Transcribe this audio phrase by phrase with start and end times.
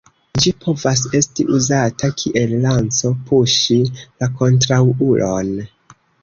[0.43, 5.55] Ĝi povas esti uzata kiel lanco puŝi la kontraŭulon.